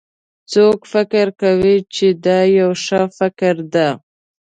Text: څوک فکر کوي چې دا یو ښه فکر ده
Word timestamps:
څوک 0.51 0.79
فکر 0.93 1.27
کوي 1.41 1.75
چې 1.95 2.07
دا 2.25 2.39
یو 2.59 2.71
ښه 2.83 3.01
فکر 3.17 3.55
ده 3.73 3.89